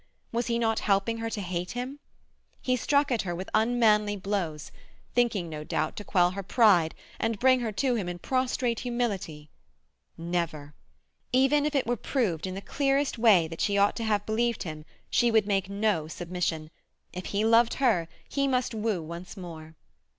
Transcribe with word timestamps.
Was 0.31 0.47
he 0.47 0.57
not 0.57 0.79
helping 0.79 1.19
her 1.19 1.29
to 1.29 1.41
hate 1.41 1.73
him? 1.73 1.99
He 2.59 2.75
struck 2.75 3.11
at 3.11 3.21
her 3.21 3.35
with 3.35 3.51
unmanly 3.53 4.15
blows, 4.15 4.71
thinking, 5.13 5.47
no 5.47 5.63
doubt, 5.63 5.95
to 5.97 6.03
quell 6.03 6.31
her 6.31 6.41
pride, 6.41 6.95
and 7.19 7.37
bring 7.37 7.59
her 7.59 7.71
to 7.73 7.93
him 7.93 8.09
in 8.09 8.17
prostrate 8.17 8.79
humility. 8.79 9.51
Never! 10.17 10.73
Even 11.31 11.67
if 11.67 11.75
it 11.75 11.85
were 11.85 11.97
proved 11.97 12.47
in 12.47 12.55
the 12.55 12.61
clearest 12.61 13.19
way 13.19 13.47
that 13.49 13.61
she 13.61 13.77
ought 13.77 13.95
to 13.97 14.03
have 14.03 14.25
believed 14.25 14.63
him 14.63 14.85
she 15.11 15.29
would 15.29 15.45
make 15.45 15.69
no 15.69 16.07
submission. 16.07 16.71
If 17.13 17.25
he 17.27 17.45
loved 17.45 17.75
her 17.75 18.07
he 18.27 18.47
must 18.47 18.73
woo 18.73 19.03
once 19.03 19.37
more. 19.37 19.75